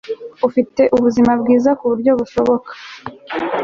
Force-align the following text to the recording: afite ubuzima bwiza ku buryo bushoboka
afite 0.47 0.81
ubuzima 0.95 1.31
bwiza 1.41 1.69
ku 1.79 1.85
buryo 1.91 2.11
bushoboka 2.19 2.71